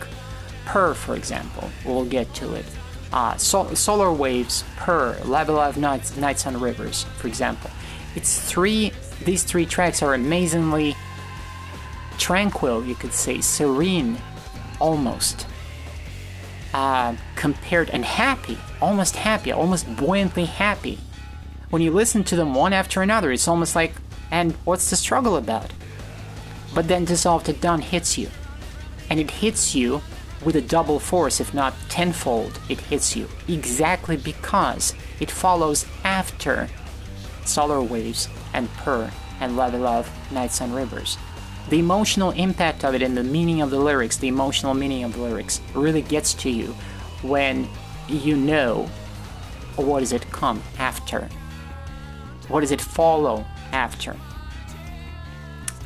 [0.66, 2.66] Purr, for example, we'll get to it.
[3.12, 7.70] Uh, Sol- Solar Waves, Purr, Live Alive Nights, Nights on Rivers, for example.
[8.16, 8.92] It's three.
[9.26, 10.96] These three tracks are amazingly
[12.18, 14.18] tranquil, you could say, serene,
[14.80, 15.48] almost.
[16.74, 20.98] Uh, compared and happy, almost happy, almost buoyantly happy.
[21.70, 23.94] When you listen to them one after another, it's almost like,
[24.32, 25.72] and what's the struggle about?
[26.74, 28.30] But then Dissolved to Dawn hits you.
[29.10, 30.02] And it hits you
[30.44, 33.30] with a double force, if not tenfold, it hits you.
[33.48, 36.68] Exactly because it follows after
[37.46, 41.18] Solar Waves and Purr and Love Love, Nights and Rivers.
[41.70, 45.14] The emotional impact of it and the meaning of the lyrics, the emotional meaning of
[45.14, 46.76] the lyrics, really gets to you
[47.22, 47.68] when
[48.08, 48.90] you know
[49.76, 51.30] what does it come after.
[52.48, 54.16] What does it follow after?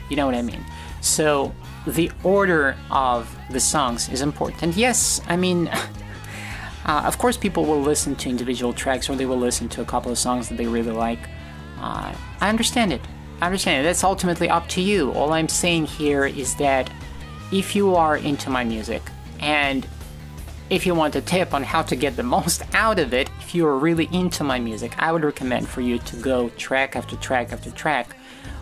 [0.09, 0.65] You know what I mean?
[1.01, 1.53] So
[1.85, 4.75] the order of the songs is important.
[4.75, 5.67] Yes, I mean,
[6.85, 9.85] uh, of course, people will listen to individual tracks or they will listen to a
[9.85, 11.19] couple of songs that they really like.
[11.79, 13.01] Uh, I understand it.
[13.41, 13.83] I understand it.
[13.87, 15.11] That's ultimately up to you.
[15.11, 16.89] All I'm saying here is that
[17.51, 19.01] if you are into my music
[19.39, 19.87] and
[20.69, 23.55] if you want a tip on how to get the most out of it, if
[23.55, 27.15] you are really into my music, I would recommend for you to go track after
[27.15, 28.15] track after track,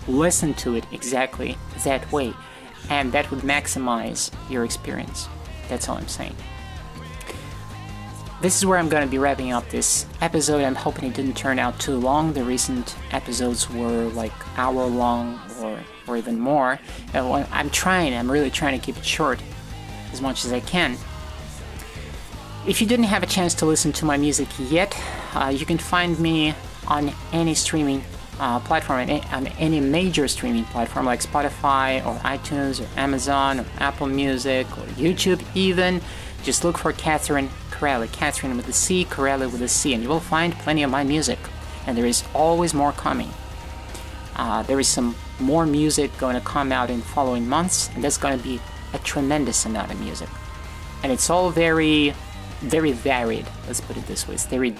[0.07, 2.34] listen to it exactly that way
[2.89, 5.28] and that would maximize your experience.
[5.70, 6.36] That's all I'm saying.
[8.41, 10.61] This is where I'm going to be wrapping up this episode.
[10.61, 12.33] I'm hoping it didn't turn out too long.
[12.33, 16.79] The recent episodes were like hour long or, or even more.
[17.13, 19.39] I'm trying, I'm really trying to keep it short
[20.11, 20.97] as much as I can.
[22.67, 24.95] If you didn't have a chance to listen to my music yet,
[25.33, 26.53] uh, you can find me
[26.88, 28.03] on any streaming
[28.39, 34.07] uh, platform, on any major streaming platform like Spotify or iTunes or Amazon or Apple
[34.07, 36.01] Music or YouTube even,
[36.43, 40.09] just look for Catherine Corelli, Catherine with a C, Corelli with a C, and you
[40.09, 41.39] will find plenty of my music.
[41.86, 43.30] And there is always more coming.
[44.36, 48.17] Uh, there is some more music going to come out in following months, and that's
[48.17, 48.59] going to be
[48.93, 50.30] a tremendous amount of music.
[51.03, 52.13] And it's all very
[52.61, 53.45] very varied.
[53.67, 54.36] Let's put it this way.
[54.36, 54.73] It's very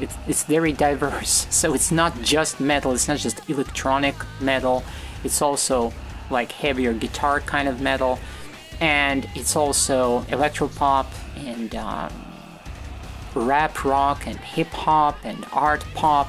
[0.00, 1.46] it's, it's very diverse.
[1.62, 2.92] So it's not just metal.
[2.92, 4.84] It's not just electronic metal.
[5.24, 5.92] It's also
[6.30, 8.18] like heavier guitar kind of metal,
[8.80, 12.12] and it's also electropop and um,
[13.34, 16.28] rap rock and hip hop and art pop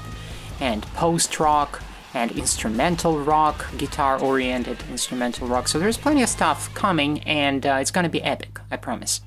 [0.59, 1.81] and post rock
[2.13, 5.67] and instrumental rock, guitar oriented instrumental rock.
[5.67, 8.59] So there's plenty of stuff coming, and uh, it's gonna be epic.
[8.69, 9.21] I promise.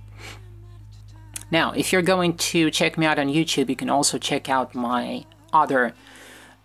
[1.50, 4.74] Now, if you're going to check me out on YouTube, you can also check out
[4.74, 5.94] my other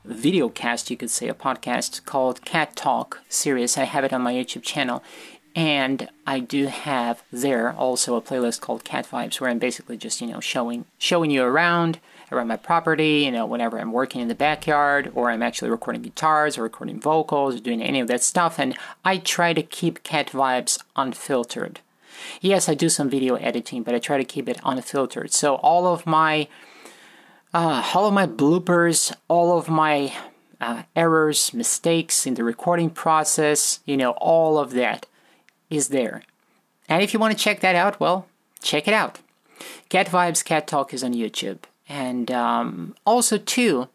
[0.04, 3.78] video cast, you could say, a podcast called Cat Talk series.
[3.78, 5.04] I have it on my YouTube channel.
[5.56, 10.22] And I do have there also a playlist called Cat Vibes where I'm basically just,
[10.22, 12.00] you know, showing showing you around
[12.32, 16.02] around my property, you know, whenever I'm working in the backyard or I'm actually recording
[16.02, 18.58] guitars or recording vocals or doing any of that stuff.
[18.58, 21.82] And I try to keep Cat Vibes unfiltered.
[22.40, 25.34] Yes, I do some video editing, but I try to keep it unfiltered.
[25.34, 26.48] So all of my
[27.54, 30.14] uh, all of my bloopers, all of my
[30.62, 35.06] uh, errors, mistakes in the recording process, you know, all of that
[35.72, 36.22] is there.
[36.88, 38.28] And if you want to check that out, well,
[38.62, 39.20] check it out.
[39.90, 41.60] Cat Vibes Cat Talk is on YouTube.
[41.88, 43.88] And um, also, too,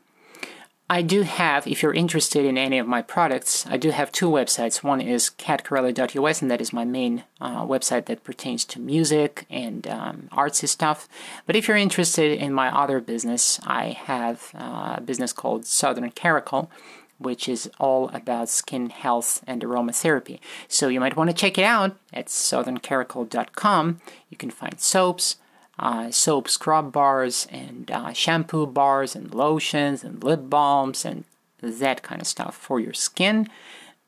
[0.88, 4.28] I do have, if you're interested in any of my products, I do have two
[4.28, 4.84] websites.
[4.84, 9.86] One is catcorelli.us, and that is my main uh, website that pertains to music and
[9.88, 11.08] um, artsy stuff.
[11.44, 16.08] But if you're interested in my other business, I have uh, a business called Southern
[16.12, 16.70] Caracal,
[17.18, 20.38] which is all about skin health and aromatherapy.
[20.68, 24.00] So you might want to check it out at southerncaracal.com.
[24.28, 25.36] You can find soaps,
[25.78, 31.24] uh, soap scrub bars and uh, shampoo bars and lotions and lip balms and
[31.60, 33.48] that kind of stuff for your skin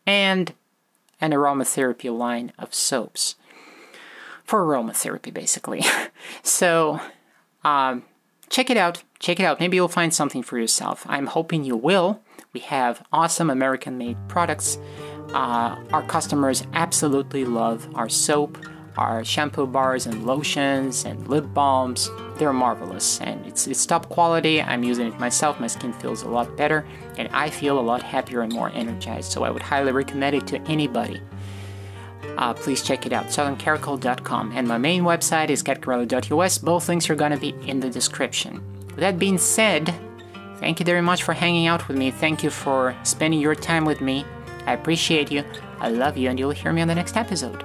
[0.07, 0.53] and
[1.21, 3.35] an aromatherapy line of soaps
[4.45, 5.85] for aromatherapy basically
[6.43, 7.01] so
[7.65, 8.03] um,
[8.49, 11.77] check it out check it out maybe you'll find something for yourself i'm hoping you
[11.77, 12.21] will
[12.53, 14.79] we have awesome american made products
[15.35, 18.59] uh, our customers absolutely love our soap
[18.99, 22.11] our shampoo bars and lotions and lip balms.
[22.37, 24.61] They're marvelous and it's, it's top quality.
[24.61, 25.61] I'm using it myself.
[25.61, 26.85] My skin feels a lot better
[27.17, 29.31] and I feel a lot happier and more energized.
[29.31, 31.21] So I would highly recommend it to anybody.
[32.37, 34.53] Uh, please check it out, southerncaracal.com.
[34.53, 36.59] And my main website is catcorelli.us.
[36.59, 38.61] Both links are going to be in the description.
[38.89, 39.95] With that being said,
[40.61, 42.11] thank you very much for hanging out with me.
[42.11, 44.25] Thank you for spending your time with me.
[44.67, 45.45] I appreciate you.
[45.81, 47.65] I love you, and you'll hear me on the next episode.